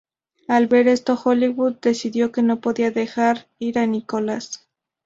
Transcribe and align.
Al 0.47 0.65
ver 0.65 0.87
esto, 0.87 1.15
Hollywood 1.23 1.75
decidió 1.79 2.31
que 2.31 2.41
no 2.41 2.59
podía 2.59 2.89
dejar 2.89 3.45
ir 3.59 3.77
a 3.77 3.85
Nicholas. 3.85 4.67